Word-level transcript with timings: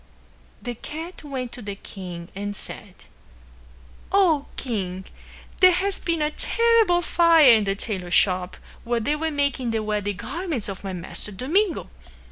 The 0.63 0.73
cat 0.73 1.23
went 1.23 1.51
to 1.51 1.61
the 1.61 1.75
king 1.75 2.29
and 2.35 2.55
said, 2.55 3.03
"O 4.11 4.47
King, 4.55 5.05
there 5.59 5.73
has 5.73 5.99
been 5.99 6.23
a 6.23 6.31
terrible 6.31 7.03
fire 7.03 7.51
in 7.53 7.65
the 7.65 7.75
tailor 7.75 8.09
shop 8.09 8.57
where 8.83 8.99
they 8.99 9.15
were 9.15 9.29
making 9.29 9.69
the 9.69 9.83
wedding 9.83 10.17
garments 10.17 10.67
of 10.67 10.83
my 10.83 10.93
master, 10.93 11.31
Domingo. 11.31 11.87